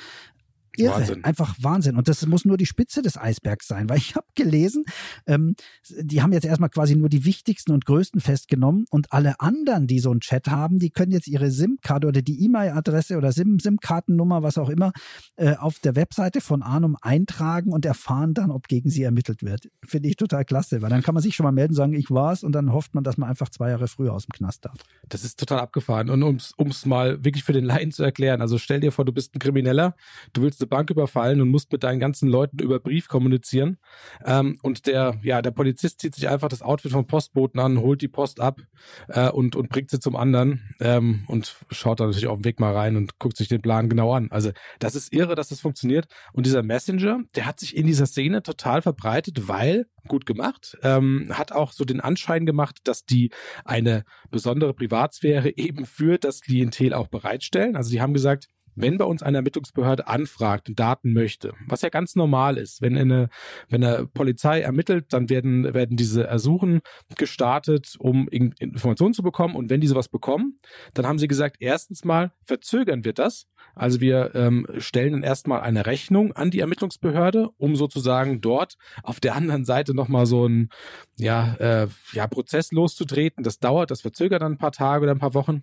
Irre, 0.80 0.94
Wahnsinn. 0.94 1.24
einfach 1.24 1.56
Wahnsinn. 1.60 1.96
Und 1.96 2.08
das 2.08 2.26
muss 2.26 2.44
nur 2.44 2.56
die 2.56 2.66
Spitze 2.66 3.02
des 3.02 3.16
Eisbergs 3.16 3.66
sein, 3.66 3.88
weil 3.88 3.98
ich 4.10 4.14
habe 4.14 4.26
gelesen, 4.34 4.84
ähm, 5.26 5.54
die 5.88 6.22
haben 6.22 6.32
jetzt 6.32 6.44
erstmal 6.44 6.70
quasi 6.70 6.96
nur 6.96 7.08
die 7.08 7.24
wichtigsten 7.24 7.72
und 7.72 7.84
größten 7.84 8.20
festgenommen 8.20 8.84
und 8.90 9.12
alle 9.12 9.40
anderen, 9.40 9.86
die 9.86 10.00
so 10.00 10.10
einen 10.10 10.20
Chat 10.20 10.48
haben, 10.48 10.78
die 10.78 10.90
können 10.90 11.12
jetzt 11.12 11.28
ihre 11.28 11.50
SIM-Karte 11.50 12.06
oder 12.06 12.22
die 12.22 12.44
E-Mail-Adresse 12.44 13.16
oder 13.16 13.32
SIM-Kartennummer, 13.32 14.42
was 14.42 14.58
auch 14.58 14.68
immer, 14.68 14.92
äh, 15.36 15.56
auf 15.56 15.78
der 15.78 15.96
Webseite 15.96 16.40
von 16.40 16.62
Arnum 16.62 16.96
eintragen 17.00 17.72
und 17.72 17.84
erfahren 17.84 18.34
dann, 18.34 18.50
ob 18.50 18.68
gegen 18.68 18.90
sie 18.90 19.02
ermittelt 19.02 19.42
wird. 19.42 19.68
Finde 19.84 20.08
ich 20.08 20.16
total 20.16 20.44
klasse, 20.44 20.82
weil 20.82 20.90
dann 20.90 21.02
kann 21.02 21.14
man 21.14 21.22
sich 21.22 21.34
schon 21.34 21.44
mal 21.44 21.52
melden, 21.52 21.74
sagen, 21.74 21.94
ich 21.94 22.10
war's 22.10 22.42
und 22.42 22.52
dann 22.52 22.72
hofft 22.72 22.94
man, 22.94 23.04
dass 23.04 23.16
man 23.16 23.28
einfach 23.28 23.48
zwei 23.48 23.70
Jahre 23.70 23.88
früher 23.88 24.12
aus 24.12 24.26
dem 24.26 24.32
Knast 24.32 24.64
darf. 24.64 24.76
Das 25.08 25.24
ist 25.24 25.38
total 25.38 25.60
abgefahren. 25.60 26.10
Und 26.10 26.22
um 26.22 26.68
es 26.68 26.86
mal 26.86 27.24
wirklich 27.24 27.44
für 27.44 27.52
den 27.52 27.64
Laien 27.64 27.92
zu 27.92 28.02
erklären, 28.02 28.40
also 28.40 28.58
stell 28.58 28.80
dir 28.80 28.92
vor, 28.92 29.04
du 29.04 29.12
bist 29.12 29.34
ein 29.34 29.38
Krimineller, 29.38 29.94
du 30.32 30.42
willst 30.42 30.60
eine 30.60 30.68
Bank 30.70 30.88
überfallen 30.90 31.42
und 31.42 31.48
musst 31.48 31.70
mit 31.70 31.82
deinen 31.82 32.00
ganzen 32.00 32.28
Leuten 32.28 32.58
über 32.58 32.80
Brief 32.80 33.08
kommunizieren. 33.08 33.76
Ähm, 34.24 34.58
und 34.62 34.86
der, 34.86 35.18
ja, 35.22 35.42
der 35.42 35.50
Polizist 35.50 36.00
zieht 36.00 36.14
sich 36.14 36.28
einfach 36.28 36.48
das 36.48 36.62
Outfit 36.62 36.92
vom 36.92 37.06
Postboten 37.06 37.60
an, 37.60 37.78
holt 37.78 38.00
die 38.00 38.08
Post 38.08 38.40
ab 38.40 38.60
äh, 39.08 39.28
und, 39.28 39.56
und 39.56 39.68
bringt 39.68 39.90
sie 39.90 40.00
zum 40.00 40.16
anderen 40.16 40.74
ähm, 40.80 41.24
und 41.26 41.56
schaut 41.70 42.00
dann 42.00 42.08
natürlich 42.08 42.28
auf 42.28 42.38
dem 42.38 42.44
Weg 42.44 42.60
mal 42.60 42.74
rein 42.74 42.96
und 42.96 43.18
guckt 43.18 43.36
sich 43.36 43.48
den 43.48 43.60
Plan 43.60 43.90
genau 43.90 44.14
an. 44.14 44.28
Also 44.30 44.50
das 44.78 44.94
ist 44.94 45.12
irre, 45.12 45.34
dass 45.34 45.48
das 45.48 45.60
funktioniert. 45.60 46.06
Und 46.32 46.46
dieser 46.46 46.62
Messenger, 46.62 47.20
der 47.34 47.44
hat 47.46 47.60
sich 47.60 47.76
in 47.76 47.86
dieser 47.86 48.06
Szene 48.06 48.42
total 48.42 48.80
verbreitet, 48.80 49.48
weil 49.48 49.86
gut 50.08 50.26
gemacht, 50.26 50.78
ähm, 50.82 51.28
hat 51.32 51.52
auch 51.52 51.72
so 51.72 51.84
den 51.84 52.00
Anschein 52.00 52.46
gemacht, 52.46 52.78
dass 52.84 53.04
die 53.04 53.30
eine 53.64 54.04
besondere 54.30 54.74
Privatsphäre 54.74 55.50
eben 55.56 55.86
für 55.86 56.18
das 56.18 56.40
Klientel 56.40 56.94
auch 56.94 57.08
bereitstellen. 57.08 57.76
Also 57.76 57.90
die 57.90 58.00
haben 58.00 58.14
gesagt, 58.14 58.48
wenn 58.74 58.98
bei 58.98 59.04
uns 59.04 59.22
eine 59.22 59.38
Ermittlungsbehörde 59.38 60.06
anfragt 60.06 60.68
und 60.68 60.78
Daten 60.78 61.12
möchte, 61.12 61.52
was 61.66 61.82
ja 61.82 61.88
ganz 61.88 62.16
normal 62.16 62.56
ist, 62.56 62.82
wenn 62.82 62.96
eine, 62.96 63.28
wenn 63.68 63.84
eine 63.84 64.06
Polizei 64.06 64.60
ermittelt, 64.60 65.12
dann 65.12 65.28
werden, 65.28 65.74
werden 65.74 65.96
diese 65.96 66.26
Ersuchen 66.26 66.80
gestartet, 67.16 67.96
um 67.98 68.28
Informationen 68.28 69.14
zu 69.14 69.22
bekommen. 69.22 69.54
Und 69.54 69.70
wenn 69.70 69.80
diese 69.80 69.94
was 69.94 70.08
bekommen, 70.08 70.58
dann 70.94 71.06
haben 71.06 71.18
sie 71.18 71.28
gesagt, 71.28 71.56
erstens 71.60 72.04
mal 72.04 72.32
verzögern 72.42 73.04
wir 73.04 73.12
das. 73.12 73.46
Also 73.74 74.00
wir 74.00 74.34
ähm, 74.34 74.66
stellen 74.78 75.12
dann 75.12 75.22
erstmal 75.22 75.60
eine 75.60 75.86
Rechnung 75.86 76.32
an 76.32 76.50
die 76.50 76.60
Ermittlungsbehörde, 76.60 77.50
um 77.56 77.76
sozusagen 77.76 78.40
dort 78.40 78.76
auf 79.02 79.20
der 79.20 79.34
anderen 79.34 79.64
Seite 79.64 79.94
nochmal 79.94 80.26
so 80.26 80.44
einen 80.44 80.70
ja, 81.16 81.54
äh, 81.54 81.88
ja, 82.12 82.26
Prozess 82.26 82.72
loszutreten. 82.72 83.44
Das 83.44 83.58
dauert, 83.58 83.90
das 83.90 84.00
verzögert 84.00 84.42
dann 84.42 84.52
ein 84.52 84.58
paar 84.58 84.72
Tage 84.72 85.04
oder 85.04 85.12
ein 85.12 85.18
paar 85.18 85.34
Wochen 85.34 85.62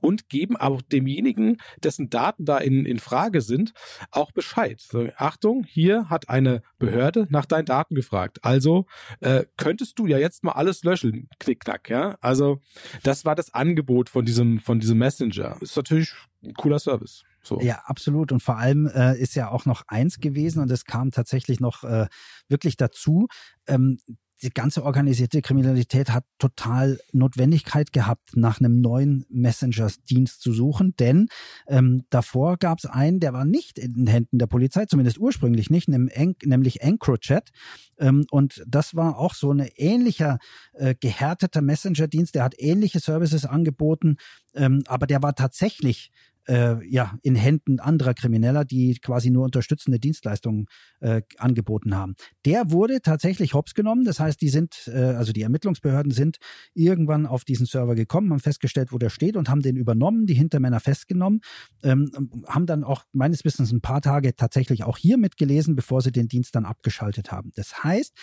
und 0.00 0.28
geben 0.28 0.56
auch 0.56 0.82
demjenigen, 0.82 1.58
dessen 1.82 2.10
Daten 2.10 2.44
da 2.44 2.58
in, 2.58 2.84
in 2.86 2.98
Frage 2.98 3.40
sind, 3.40 3.72
auch 4.10 4.32
Bescheid. 4.32 4.80
So, 4.80 5.08
Achtung, 5.16 5.64
hier 5.64 6.08
hat 6.08 6.28
eine 6.28 6.62
Behörde 6.78 7.26
nach 7.30 7.46
deinen 7.46 7.66
Daten 7.66 7.94
gefragt. 7.94 8.38
Also 8.42 8.86
äh, 9.20 9.44
könntest 9.56 9.98
du 9.98 10.06
ja 10.06 10.18
jetzt 10.18 10.44
mal 10.44 10.52
alles 10.52 10.82
löschen, 10.84 11.28
knickknack, 11.38 11.88
ja. 11.90 12.16
Also 12.20 12.60
das 13.02 13.24
war 13.24 13.34
das 13.34 13.54
Angebot 13.54 14.08
von 14.08 14.24
diesem 14.24 14.60
von 14.60 14.80
diesem 14.80 14.98
Messenger. 14.98 15.56
Ist 15.60 15.76
natürlich 15.76 16.12
ein 16.42 16.54
cooler 16.54 16.78
Service. 16.78 17.24
So. 17.42 17.60
Ja, 17.60 17.82
absolut. 17.84 18.32
Und 18.32 18.42
vor 18.42 18.58
allem 18.58 18.86
äh, 18.86 19.18
ist 19.18 19.34
ja 19.34 19.50
auch 19.50 19.64
noch 19.64 19.84
eins 19.88 20.20
gewesen 20.20 20.60
und 20.60 20.70
es 20.70 20.84
kam 20.84 21.10
tatsächlich 21.10 21.60
noch 21.60 21.84
äh, 21.84 22.06
wirklich 22.48 22.76
dazu. 22.76 23.28
Ähm, 23.66 23.98
die 24.42 24.50
ganze 24.50 24.84
organisierte 24.84 25.42
Kriminalität 25.42 26.10
hat 26.10 26.24
total 26.38 26.98
Notwendigkeit 27.12 27.92
gehabt, 27.92 28.36
nach 28.36 28.60
einem 28.60 28.80
neuen 28.80 29.26
Messenger-Dienst 29.28 30.40
zu 30.40 30.52
suchen, 30.52 30.94
denn 30.98 31.28
ähm, 31.68 32.04
davor 32.10 32.56
gab 32.56 32.78
es 32.78 32.86
einen, 32.86 33.20
der 33.20 33.32
war 33.32 33.44
nicht 33.44 33.78
in 33.78 33.94
den 33.94 34.06
Händen 34.06 34.38
der 34.38 34.46
Polizei, 34.46 34.86
zumindest 34.86 35.18
ursprünglich 35.18 35.70
nicht, 35.70 35.88
nämlich 35.88 36.80
EncroChat. 36.80 37.50
Ähm, 37.98 38.26
und 38.30 38.62
das 38.66 38.94
war 38.94 39.18
auch 39.18 39.34
so 39.34 39.52
ein 39.52 39.68
ähnlicher 39.76 40.38
äh, 40.72 40.94
gehärteter 40.98 41.62
Messenger-Dienst, 41.62 42.34
der 42.34 42.44
hat 42.44 42.54
ähnliche 42.58 43.00
Services 43.00 43.44
angeboten, 43.44 44.16
ähm, 44.54 44.82
aber 44.86 45.06
der 45.06 45.22
war 45.22 45.34
tatsächlich 45.34 46.10
äh, 46.50 46.84
ja, 46.84 47.16
in 47.22 47.36
Händen 47.36 47.78
anderer 47.78 48.12
Krimineller, 48.12 48.64
die 48.64 48.98
quasi 49.00 49.30
nur 49.30 49.44
unterstützende 49.44 50.00
Dienstleistungen 50.00 50.66
äh, 50.98 51.22
angeboten 51.38 51.94
haben. 51.94 52.16
Der 52.44 52.72
wurde 52.72 53.00
tatsächlich 53.02 53.54
hops 53.54 53.74
genommen. 53.74 54.04
Das 54.04 54.18
heißt, 54.18 54.40
die 54.40 54.48
sind, 54.48 54.90
äh, 54.92 54.98
also 54.98 55.32
die 55.32 55.42
Ermittlungsbehörden 55.42 56.10
sind 56.10 56.38
irgendwann 56.74 57.26
auf 57.26 57.44
diesen 57.44 57.66
Server 57.66 57.94
gekommen, 57.94 58.32
haben 58.32 58.40
festgestellt, 58.40 58.90
wo 58.90 58.98
der 58.98 59.10
steht 59.10 59.36
und 59.36 59.48
haben 59.48 59.62
den 59.62 59.76
übernommen, 59.76 60.26
die 60.26 60.34
Hintermänner 60.34 60.80
festgenommen, 60.80 61.40
ähm, 61.84 62.10
haben 62.46 62.66
dann 62.66 62.82
auch 62.82 63.04
meines 63.12 63.44
Wissens 63.44 63.70
ein 63.70 63.80
paar 63.80 64.00
Tage 64.00 64.34
tatsächlich 64.34 64.82
auch 64.82 64.98
hier 64.98 65.18
mitgelesen, 65.18 65.76
bevor 65.76 66.02
sie 66.02 66.10
den 66.10 66.26
Dienst 66.26 66.56
dann 66.56 66.64
abgeschaltet 66.64 67.30
haben. 67.30 67.52
Das 67.54 67.84
heißt, 67.84 68.16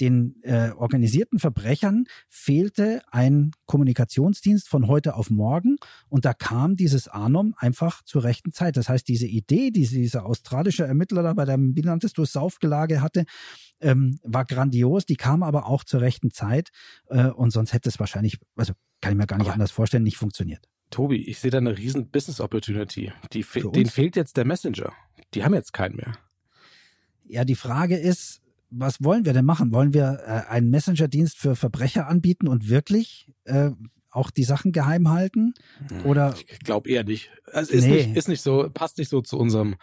den 0.00 0.36
äh, 0.42 0.70
organisierten 0.70 1.38
Verbrechern 1.38 2.06
fehlte 2.28 3.02
ein 3.10 3.50
Kommunikationsdienst 3.66 4.68
von 4.68 4.88
heute 4.88 5.14
auf 5.14 5.30
morgen 5.30 5.76
und 6.08 6.24
da 6.24 6.32
kam 6.32 6.76
dieses 6.76 7.06
Anom 7.06 7.54
einfach 7.58 7.69
zur 8.04 8.24
rechten 8.24 8.52
Zeit. 8.52 8.76
Das 8.76 8.88
heißt, 8.88 9.06
diese 9.08 9.26
Idee, 9.26 9.70
die 9.70 9.86
dieser 9.86 10.26
australische 10.26 10.84
Ermittler 10.84 11.22
da 11.22 11.32
bei 11.32 11.44
nanntest 11.82 12.18
du, 12.18 12.24
Saufgelage 12.24 13.02
hatte, 13.02 13.24
ähm, 13.80 14.18
war 14.22 14.44
grandios, 14.44 15.06
die 15.06 15.16
kam 15.16 15.42
aber 15.42 15.66
auch 15.66 15.84
zur 15.84 16.00
rechten 16.00 16.30
Zeit 16.30 16.70
äh, 17.08 17.26
und 17.26 17.50
sonst 17.50 17.72
hätte 17.72 17.88
es 17.88 17.98
wahrscheinlich, 17.98 18.38
also 18.56 18.74
kann 19.00 19.12
ich 19.12 19.18
mir 19.18 19.26
gar 19.26 19.38
nicht 19.38 19.46
aber 19.46 19.54
anders 19.54 19.70
vorstellen, 19.70 20.02
nicht 20.02 20.16
funktioniert. 20.16 20.68
Tobi, 20.90 21.24
ich 21.28 21.38
sehe 21.38 21.50
da 21.50 21.58
eine 21.58 21.76
riesen 21.78 22.10
Business 22.10 22.40
Opportunity. 22.40 23.12
Die, 23.32 23.44
denen 23.72 23.90
fehlt 23.90 24.16
jetzt 24.16 24.36
der 24.36 24.44
Messenger. 24.44 24.92
Die 25.34 25.44
haben 25.44 25.54
jetzt 25.54 25.72
keinen 25.72 25.96
mehr. 25.96 26.18
Ja, 27.24 27.44
die 27.44 27.54
Frage 27.54 27.96
ist, 27.96 28.42
was 28.70 29.02
wollen 29.02 29.24
wir 29.24 29.32
denn 29.32 29.44
machen? 29.44 29.72
Wollen 29.72 29.94
wir 29.94 30.20
äh, 30.26 30.50
einen 30.50 30.70
Messenger-Dienst 30.70 31.38
für 31.38 31.56
Verbrecher 31.56 32.08
anbieten 32.08 32.48
und 32.48 32.68
wirklich 32.68 33.32
äh, 33.44 33.70
auch 34.10 34.30
die 34.30 34.44
Sachen 34.44 34.72
geheim 34.72 35.08
halten? 35.08 35.54
Oder 36.04 36.34
ich 36.48 36.60
glaube 36.60 36.88
eher 36.90 37.04
nicht. 37.04 37.30
Also 37.52 37.72
ist, 37.72 37.86
nee. 37.86 38.06
nicht. 38.06 38.16
ist 38.16 38.28
nicht 38.28 38.42
so, 38.42 38.68
passt 38.72 38.98
nicht 38.98 39.08
so 39.08 39.20
zu 39.20 39.38
unserem 39.38 39.76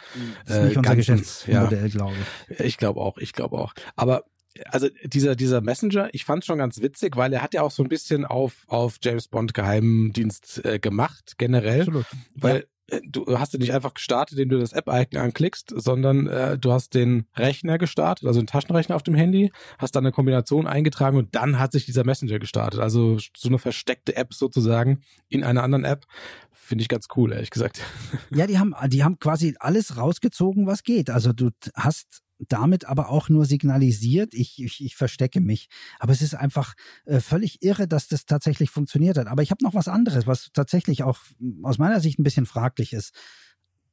ist 0.45 0.51
äh, 0.55 0.65
nicht 0.65 0.77
unser 0.77 0.81
ganzen, 0.93 1.15
Geschäftsmodell, 1.15 1.87
ja. 1.87 1.87
glaube 1.87 2.13
ich. 2.49 2.59
Ich 2.59 2.77
glaube 2.77 2.99
auch, 2.99 3.17
ich 3.17 3.33
glaube 3.33 3.57
auch. 3.57 3.73
Aber 3.95 4.23
also 4.65 4.89
dieser 5.03 5.35
dieser 5.35 5.61
Messenger, 5.61 6.09
ich 6.13 6.25
fand 6.25 6.45
schon 6.45 6.57
ganz 6.57 6.81
witzig, 6.81 7.15
weil 7.15 7.31
er 7.33 7.41
hat 7.41 7.53
ja 7.53 7.61
auch 7.61 7.71
so 7.71 7.83
ein 7.83 7.89
bisschen 7.89 8.25
auf 8.25 8.63
auf 8.67 8.97
James 9.01 9.27
Bond 9.27 9.53
Geheimdienst 9.53 10.65
äh, 10.65 10.79
gemacht 10.79 11.35
generell, 11.37 11.81
Absolut. 11.81 12.05
weil 12.35 12.55
äh, 12.57 12.65
du 13.03 13.37
hast 13.37 13.53
ihn 13.53 13.59
nicht 13.59 13.73
einfach 13.73 13.93
gestartet, 13.93 14.37
indem 14.37 14.57
du 14.57 14.59
das 14.59 14.71
App-Icon 14.71 15.19
anklickst, 15.19 15.73
sondern 15.75 16.27
äh, 16.27 16.57
du 16.57 16.71
hast 16.71 16.93
den 16.93 17.27
Rechner 17.35 17.77
gestartet, 17.77 18.27
also 18.27 18.39
den 18.39 18.47
Taschenrechner 18.47 18.95
auf 18.95 19.03
dem 19.03 19.15
Handy, 19.15 19.51
hast 19.77 19.95
dann 19.95 20.05
eine 20.05 20.13
Kombination 20.13 20.67
eingetragen 20.67 21.17
und 21.17 21.35
dann 21.35 21.59
hat 21.59 21.71
sich 21.73 21.85
dieser 21.85 22.05
Messenger 22.05 22.39
gestartet. 22.39 22.79
Also 22.79 23.17
so 23.35 23.49
eine 23.49 23.59
versteckte 23.59 24.15
App 24.15 24.33
sozusagen 24.33 25.01
in 25.27 25.43
einer 25.43 25.63
anderen 25.63 25.83
App. 25.83 26.05
Finde 26.51 26.81
ich 26.81 26.89
ganz 26.89 27.07
cool, 27.15 27.31
ehrlich 27.33 27.49
gesagt. 27.49 27.81
Ja, 28.29 28.47
die 28.47 28.59
haben, 28.59 28.75
die 28.87 29.03
haben 29.03 29.19
quasi 29.19 29.55
alles 29.59 29.97
rausgezogen, 29.97 30.67
was 30.67 30.83
geht. 30.83 31.09
Also 31.09 31.33
du 31.33 31.49
hast 31.75 32.21
damit 32.39 32.85
aber 32.85 33.09
auch 33.09 33.29
nur 33.29 33.45
signalisiert, 33.45 34.33
ich, 34.33 34.61
ich, 34.63 34.83
ich 34.83 34.95
verstecke 34.95 35.41
mich. 35.41 35.69
Aber 35.99 36.11
es 36.11 36.21
ist 36.21 36.35
einfach 36.35 36.73
äh, 37.05 37.19
völlig 37.19 37.63
irre, 37.63 37.87
dass 37.87 38.07
das 38.07 38.25
tatsächlich 38.25 38.69
funktioniert 38.69 39.17
hat. 39.17 39.27
Aber 39.27 39.43
ich 39.43 39.51
habe 39.51 39.63
noch 39.63 39.73
was 39.73 39.87
anderes, 39.87 40.27
was 40.27 40.49
tatsächlich 40.53 41.03
auch 41.03 41.19
aus 41.63 41.77
meiner 41.77 41.99
Sicht 41.99 42.19
ein 42.19 42.23
bisschen 42.23 42.45
fraglich 42.45 42.93
ist 42.93 43.13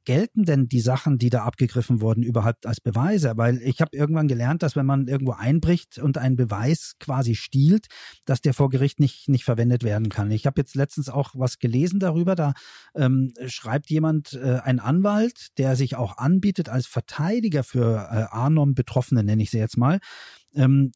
gelten 0.05 0.45
denn 0.45 0.67
die 0.67 0.79
Sachen, 0.79 1.17
die 1.17 1.29
da 1.29 1.43
abgegriffen 1.43 2.01
wurden, 2.01 2.23
überhaupt 2.23 2.65
als 2.65 2.79
Beweise? 2.79 3.33
Weil 3.35 3.61
ich 3.61 3.81
habe 3.81 3.95
irgendwann 3.95 4.27
gelernt, 4.27 4.63
dass 4.63 4.75
wenn 4.75 4.85
man 4.85 5.07
irgendwo 5.07 5.33
einbricht 5.33 5.99
und 5.99 6.17
einen 6.17 6.35
Beweis 6.35 6.93
quasi 6.99 7.35
stiehlt, 7.35 7.87
dass 8.25 8.41
der 8.41 8.53
vor 8.53 8.69
Gericht 8.69 8.99
nicht, 8.99 9.27
nicht 9.27 9.43
verwendet 9.43 9.83
werden 9.83 10.09
kann. 10.09 10.31
Ich 10.31 10.45
habe 10.45 10.61
jetzt 10.61 10.75
letztens 10.75 11.09
auch 11.09 11.31
was 11.33 11.59
gelesen 11.59 11.99
darüber. 11.99 12.35
Da 12.35 12.53
ähm, 12.95 13.33
schreibt 13.47 13.89
jemand, 13.89 14.33
äh, 14.33 14.59
ein 14.63 14.79
Anwalt, 14.79 15.57
der 15.57 15.75
sich 15.75 15.95
auch 15.95 16.17
anbietet 16.17 16.69
als 16.69 16.87
Verteidiger 16.87 17.63
für 17.63 18.07
äh, 18.11 18.35
Anom-Betroffene, 18.35 19.23
nenne 19.23 19.43
ich 19.43 19.51
sie 19.51 19.59
jetzt 19.59 19.77
mal, 19.77 19.99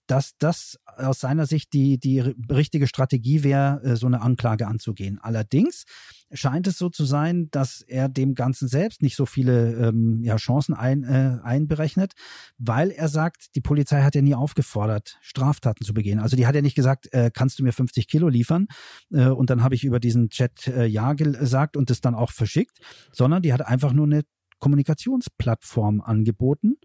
dass 0.08 0.38
das 0.38 0.80
aus 0.86 1.20
seiner 1.20 1.46
Sicht 1.46 1.74
die, 1.74 2.00
die 2.00 2.20
richtige 2.20 2.88
Strategie 2.88 3.44
wäre, 3.44 3.82
äh, 3.84 3.96
so 3.96 4.08
eine 4.08 4.22
Anklage 4.22 4.68
anzugehen. 4.68 5.20
Allerdings 5.22 5.84
scheint 6.32 6.68
es 6.68 6.78
so 6.78 6.90
zu 6.90 7.06
sein, 7.06 7.50
dass 7.52 7.82
er 7.82 8.08
dem 8.08 8.36
Ganzen 8.36 8.68
selbst 8.68 9.02
nicht 9.02 9.16
so 9.16 9.26
viele 9.26 9.74
ähm, 9.88 10.22
ja, 10.24 10.38
Chancen 10.38 10.74
ein, 10.74 11.04
äh, 11.04 11.40
einberechnet, 11.44 12.14
weil 12.58 12.92
er 12.92 13.08
sagt, 13.08 13.56
die 13.56 13.62
Polizei 13.62 14.02
hat 14.02 14.16
ja 14.16 14.22
nie 14.22 14.36
aufgefordert, 14.36 15.18
Straftaten 15.22 15.84
zu 15.84 15.94
begehen. 15.94 16.20
Also 16.20 16.38
die 16.38 16.48
hat 16.48 16.56
ja 16.56 16.62
nicht 16.62 16.76
gesagt, 16.76 17.12
äh, 17.14 17.32
kannst 17.34 17.60
du 17.60 17.64
mir 17.64 17.74
50 17.74 18.08
Kilo 18.08 18.30
liefern? 18.30 18.68
Äh, 19.12 19.28
und 19.28 19.50
dann 19.50 19.64
habe 19.64 19.76
ich 19.76 19.84
über 19.84 20.00
diesen 20.00 20.30
Chat 20.30 20.68
äh, 20.68 20.86
ja 20.86 21.14
gesagt 21.14 21.76
und 21.76 21.90
das 21.90 22.02
dann 22.02 22.16
auch 22.16 22.32
verschickt, 22.32 22.80
sondern 23.12 23.42
die 23.42 23.54
hat 23.54 23.66
einfach 23.66 23.94
nur 23.94 24.06
eine 24.06 24.24
Kommunikationsplattform 24.60 26.02
angeboten 26.02 26.76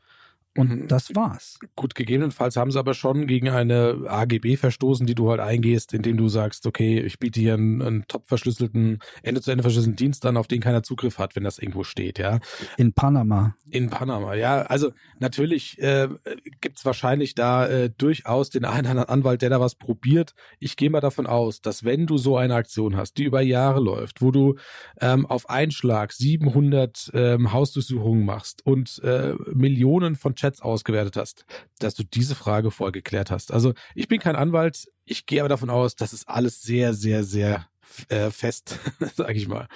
und 0.56 0.70
mhm. 0.70 0.88
das 0.88 1.14
war's. 1.14 1.58
Gut, 1.74 1.94
gegebenenfalls 1.94 2.56
haben 2.56 2.70
sie 2.70 2.78
aber 2.78 2.94
schon 2.94 3.26
gegen 3.26 3.48
eine 3.48 4.04
AGB 4.06 4.56
verstoßen, 4.56 5.06
die 5.06 5.14
du 5.14 5.30
halt 5.30 5.40
eingehst, 5.40 5.92
indem 5.92 6.16
du 6.16 6.28
sagst, 6.28 6.66
okay, 6.66 7.00
ich 7.00 7.18
biete 7.18 7.40
hier 7.40 7.54
einen, 7.54 7.82
einen 7.82 8.04
top 8.06 8.28
verschlüsselten, 8.28 9.00
Ende-zu-Ende 9.22 9.62
verschlüsselten 9.62 9.96
Dienst 9.96 10.24
an, 10.26 10.36
auf 10.36 10.46
den 10.46 10.60
keiner 10.60 10.82
Zugriff 10.82 11.18
hat, 11.18 11.34
wenn 11.34 11.44
das 11.44 11.58
irgendwo 11.58 11.82
steht, 11.82 12.18
ja. 12.18 12.38
In 12.76 12.92
Panama. 12.92 13.56
In 13.70 13.90
Panama, 13.90 14.34
ja. 14.34 14.62
Also 14.62 14.92
natürlich 15.18 15.78
äh, 15.80 16.08
gibt 16.60 16.84
wahrscheinlich 16.84 17.34
da 17.34 17.66
äh, 17.66 17.90
durchaus 17.90 18.50
den 18.50 18.64
einen 18.64 18.86
oder 18.86 18.90
anderen 18.90 19.08
Anwalt, 19.08 19.42
der 19.42 19.50
da 19.50 19.60
was 19.60 19.74
probiert. 19.74 20.34
Ich 20.60 20.76
gehe 20.76 20.90
mal 20.90 21.00
davon 21.00 21.26
aus, 21.26 21.62
dass 21.62 21.84
wenn 21.84 22.06
du 22.06 22.16
so 22.16 22.36
eine 22.36 22.54
Aktion 22.54 22.96
hast, 22.96 23.18
die 23.18 23.24
über 23.24 23.40
Jahre 23.40 23.80
läuft, 23.80 24.22
wo 24.22 24.30
du 24.30 24.56
ähm, 25.00 25.26
auf 25.26 25.50
einen 25.50 25.72
Schlag 25.72 26.12
700 26.12 27.10
ähm, 27.14 27.52
Hausdurchsuchungen 27.52 28.24
machst 28.24 28.64
und 28.64 29.00
äh, 29.02 29.34
Millionen 29.52 30.14
von 30.14 30.36
Chats 30.44 30.60
ausgewertet 30.60 31.16
hast, 31.16 31.46
dass 31.78 31.94
du 31.94 32.04
diese 32.04 32.34
Frage 32.34 32.70
voll 32.70 32.92
geklärt 32.92 33.30
hast. 33.30 33.50
Also 33.50 33.72
ich 33.94 34.08
bin 34.08 34.20
kein 34.20 34.36
Anwalt, 34.36 34.90
ich 35.06 35.24
gehe 35.24 35.40
aber 35.40 35.48
davon 35.48 35.70
aus, 35.70 35.96
dass 35.96 36.12
es 36.12 36.28
alles 36.28 36.60
sehr, 36.60 36.92
sehr, 36.92 37.24
sehr 37.24 37.66
äh, 38.08 38.30
fest, 38.30 38.78
sage 39.16 39.34
ich 39.34 39.48
mal. 39.48 39.68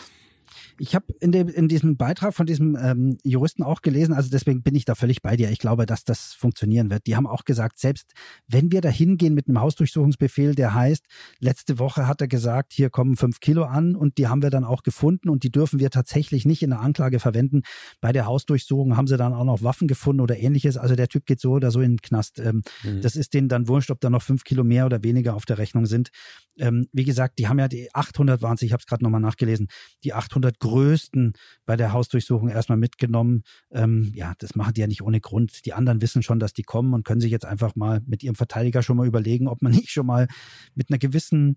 Ich 0.78 0.94
habe 0.94 1.06
in, 1.20 1.32
dem, 1.32 1.48
in 1.48 1.68
diesem 1.68 1.96
Beitrag 1.96 2.34
von 2.34 2.46
diesem 2.46 2.76
ähm, 2.76 3.18
Juristen 3.24 3.62
auch 3.62 3.82
gelesen, 3.82 4.12
also 4.12 4.30
deswegen 4.30 4.62
bin 4.62 4.74
ich 4.74 4.84
da 4.84 4.94
völlig 4.94 5.22
bei 5.22 5.36
dir. 5.36 5.50
Ich 5.50 5.58
glaube, 5.58 5.86
dass 5.86 6.04
das 6.04 6.34
funktionieren 6.34 6.90
wird. 6.90 7.06
Die 7.06 7.16
haben 7.16 7.26
auch 7.26 7.44
gesagt, 7.44 7.78
selbst 7.78 8.12
wenn 8.46 8.70
wir 8.70 8.80
da 8.80 8.88
hingehen 8.88 9.34
mit 9.34 9.48
einem 9.48 9.60
Hausdurchsuchungsbefehl, 9.60 10.54
der 10.54 10.74
heißt, 10.74 11.04
letzte 11.40 11.78
Woche 11.78 12.06
hat 12.06 12.20
er 12.20 12.28
gesagt, 12.28 12.72
hier 12.72 12.90
kommen 12.90 13.16
fünf 13.16 13.40
Kilo 13.40 13.64
an 13.64 13.96
und 13.96 14.18
die 14.18 14.28
haben 14.28 14.42
wir 14.42 14.50
dann 14.50 14.64
auch 14.64 14.82
gefunden 14.82 15.28
und 15.28 15.42
die 15.44 15.50
dürfen 15.50 15.80
wir 15.80 15.90
tatsächlich 15.90 16.44
nicht 16.44 16.62
in 16.62 16.70
der 16.70 16.80
Anklage 16.80 17.18
verwenden. 17.18 17.62
Bei 18.00 18.12
der 18.12 18.26
Hausdurchsuchung 18.26 18.96
haben 18.96 19.06
sie 19.06 19.16
dann 19.16 19.32
auch 19.32 19.44
noch 19.44 19.62
Waffen 19.62 19.88
gefunden 19.88 20.20
oder 20.20 20.38
ähnliches. 20.38 20.76
Also 20.76 20.94
der 20.94 21.08
Typ 21.08 21.26
geht 21.26 21.40
so 21.40 21.52
oder 21.52 21.70
so 21.70 21.80
in 21.80 21.92
den 21.92 22.00
Knast. 22.00 22.38
Ähm, 22.38 22.62
mhm. 22.82 23.00
Das 23.00 23.16
ist 23.16 23.34
denen 23.34 23.48
dann 23.48 23.68
wurscht, 23.68 23.90
ob 23.90 24.00
da 24.00 24.10
noch 24.10 24.22
fünf 24.22 24.44
Kilo 24.44 24.64
mehr 24.64 24.86
oder 24.86 25.02
weniger 25.02 25.34
auf 25.34 25.46
der 25.46 25.58
Rechnung 25.58 25.86
sind. 25.86 26.10
Ähm, 26.58 26.88
wie 26.92 27.04
gesagt, 27.04 27.38
die 27.38 27.48
haben 27.48 27.58
ja 27.58 27.68
die 27.68 27.88
800 27.94 28.42
waren 28.42 28.58
ich 28.60 28.72
habe 28.72 28.80
es 28.80 28.86
gerade 28.86 29.04
nochmal 29.04 29.20
nachgelesen, 29.20 29.68
die 30.04 30.12
800 30.12 30.58
größten 30.68 31.32
bei 31.66 31.76
der 31.76 31.92
Hausdurchsuchung 31.92 32.48
erstmal 32.48 32.78
mitgenommen. 32.78 33.42
Ähm, 33.70 34.12
ja, 34.14 34.34
das 34.38 34.54
machen 34.54 34.74
die 34.74 34.80
ja 34.80 34.86
nicht 34.86 35.02
ohne 35.02 35.20
Grund. 35.20 35.64
Die 35.66 35.72
anderen 35.72 36.00
wissen 36.00 36.22
schon, 36.22 36.38
dass 36.38 36.52
die 36.52 36.62
kommen 36.62 36.94
und 36.94 37.04
können 37.04 37.20
sich 37.20 37.30
jetzt 37.30 37.46
einfach 37.46 37.74
mal 37.74 38.00
mit 38.06 38.22
ihrem 38.22 38.34
Verteidiger 38.34 38.82
schon 38.82 38.96
mal 38.96 39.06
überlegen, 39.06 39.48
ob 39.48 39.62
man 39.62 39.72
nicht 39.78 39.90
schon 39.90 40.06
mal 40.06 40.28
mit 40.74 40.90
einer 40.90 40.98
gewissen 40.98 41.56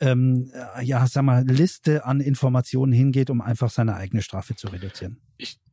ähm, 0.00 0.52
ja, 0.82 1.06
sag 1.08 1.24
mal, 1.24 1.44
Liste 1.44 2.04
an 2.04 2.20
Informationen 2.20 2.92
hingeht, 2.92 3.30
um 3.30 3.40
einfach 3.40 3.70
seine 3.70 3.96
eigene 3.96 4.22
Strafe 4.22 4.54
zu 4.54 4.68
reduzieren. 4.68 5.20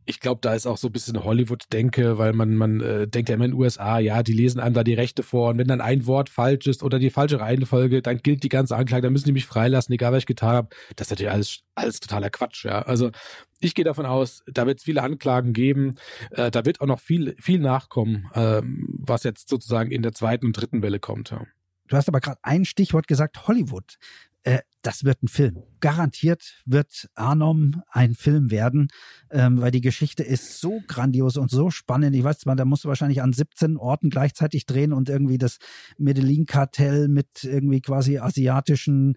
Ich, 0.05 0.19
glaube, 0.19 0.39
da 0.41 0.53
ist 0.53 0.67
auch 0.67 0.77
so 0.77 0.87
ein 0.87 0.91
bisschen 0.91 1.23
Hollywood-Denke, 1.23 2.17
weil 2.17 2.33
man, 2.33 2.55
man 2.55 2.81
äh, 2.81 3.07
denkt 3.07 3.29
ja 3.29 3.35
immer 3.35 3.45
in 3.45 3.51
den 3.51 3.59
USA, 3.59 3.99
ja, 3.99 4.23
die 4.23 4.33
lesen 4.33 4.59
einem 4.59 4.75
da 4.75 4.83
die 4.83 4.93
Rechte 4.93 5.23
vor 5.23 5.49
und 5.49 5.57
wenn 5.57 5.67
dann 5.67 5.81
ein 5.81 6.05
Wort 6.05 6.29
falsch 6.29 6.67
ist 6.67 6.83
oder 6.83 6.99
die 6.99 7.09
falsche 7.09 7.39
Reihenfolge, 7.39 8.01
dann 8.01 8.19
gilt 8.19 8.43
die 8.43 8.49
ganze 8.49 8.75
Anklage, 8.75 9.03
dann 9.03 9.13
müssen 9.13 9.25
die 9.25 9.31
mich 9.31 9.45
freilassen, 9.45 9.93
egal 9.93 10.11
was 10.11 10.19
ich 10.19 10.25
getan 10.25 10.55
habe. 10.55 10.69
Das 10.95 11.07
ist 11.07 11.11
natürlich 11.11 11.31
alles, 11.31 11.59
alles 11.75 11.99
totaler 11.99 12.29
Quatsch, 12.29 12.65
ja. 12.65 12.81
Also 12.83 13.11
ich 13.59 13.73
gehe 13.73 13.85
davon 13.85 14.05
aus, 14.05 14.43
da 14.47 14.65
wird 14.67 14.79
es 14.79 14.83
viele 14.83 15.01
Anklagen 15.01 15.53
geben, 15.53 15.95
äh, 16.31 16.51
da 16.51 16.65
wird 16.65 16.81
auch 16.81 16.87
noch 16.87 16.99
viel, 16.99 17.35
viel 17.39 17.59
nachkommen, 17.59 18.29
äh, 18.33 18.61
was 18.63 19.23
jetzt 19.23 19.49
sozusagen 19.49 19.91
in 19.91 20.03
der 20.03 20.11
zweiten 20.11 20.45
und 20.45 20.53
dritten 20.53 20.81
Welle 20.81 20.99
kommt. 20.99 21.31
Ja. 21.31 21.45
Du 21.87 21.95
hast 21.95 22.07
aber 22.07 22.19
gerade 22.19 22.39
ein 22.41 22.65
Stichwort 22.65 23.07
gesagt, 23.07 23.47
Hollywood. 23.47 23.97
Äh, 24.43 24.59
das 24.81 25.03
wird 25.03 25.23
ein 25.23 25.27
Film. 25.27 25.63
Garantiert 25.85 26.63
wird 26.65 27.09
Arnom 27.13 27.83
ein 27.91 28.15
Film 28.15 28.49
werden, 28.49 28.87
ähm, 29.29 29.61
weil 29.61 29.69
die 29.69 29.81
Geschichte 29.81 30.23
ist 30.23 30.59
so 30.59 30.81
grandios 30.87 31.37
und 31.37 31.51
so 31.51 31.69
spannend. 31.69 32.15
Ich 32.15 32.23
weiß 32.23 32.39
zwar, 32.39 32.55
da 32.55 32.65
musst 32.65 32.85
du 32.85 32.87
wahrscheinlich 32.87 33.21
an 33.21 33.33
17 33.33 33.77
Orten 33.77 34.09
gleichzeitig 34.09 34.65
drehen 34.65 34.93
und 34.93 35.09
irgendwie 35.09 35.37
das 35.37 35.59
Medellin-Kartell 35.99 37.07
mit 37.07 37.43
irgendwie 37.43 37.81
quasi 37.81 38.17
asiatischen 38.17 39.13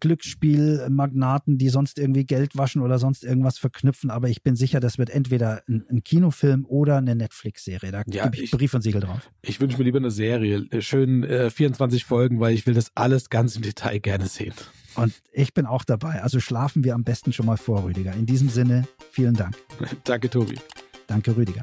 Glücksspielmagnaten, 0.00 1.56
die 1.56 1.68
sonst 1.68 2.00
irgendwie 2.00 2.26
Geld 2.26 2.56
waschen 2.58 2.82
oder 2.82 2.98
sonst 2.98 3.22
irgendwas 3.22 3.58
verknüpfen. 3.58 4.10
Aber 4.10 4.28
ich 4.28 4.42
bin 4.42 4.56
sicher, 4.56 4.80
das 4.80 4.98
wird 4.98 5.10
entweder 5.10 5.62
ein, 5.68 5.84
ein 5.88 6.02
Kinofilm 6.02 6.66
oder 6.66 6.96
eine 6.96 7.14
Netflix-Serie. 7.14 7.92
Da 7.92 8.02
ja, 8.08 8.26
gebe 8.26 8.42
ich, 8.42 8.50
Brief 8.50 8.74
und 8.74 8.82
Siegel 8.82 9.02
drauf. 9.02 9.30
Ich 9.42 9.60
wünsche 9.60 9.78
mir 9.78 9.84
lieber 9.84 9.98
eine 9.98 10.10
Serie. 10.10 10.66
Schön 10.80 11.22
äh, 11.22 11.48
24 11.48 12.04
Folgen, 12.04 12.40
weil 12.40 12.54
ich 12.54 12.66
will 12.66 12.74
das 12.74 12.90
alles 12.96 13.30
ganz 13.30 13.54
im 13.54 13.62
Detail 13.62 14.00
gerne 14.00 14.26
sehen. 14.26 14.54
Und 14.98 15.22
ich 15.32 15.54
bin 15.54 15.66
auch 15.66 15.84
dabei. 15.84 16.22
Also 16.22 16.40
schlafen 16.40 16.84
wir 16.84 16.94
am 16.94 17.04
besten 17.04 17.32
schon 17.32 17.46
mal 17.46 17.56
vor, 17.56 17.84
Rüdiger. 17.84 18.12
In 18.14 18.26
diesem 18.26 18.48
Sinne, 18.48 18.86
vielen 19.10 19.34
Dank. 19.34 19.56
Danke, 20.04 20.28
Tobi. 20.28 20.58
Danke, 21.06 21.36
Rüdiger. 21.36 21.62